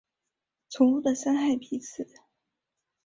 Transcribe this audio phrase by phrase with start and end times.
[0.67, 2.07] 重复的伤害彼此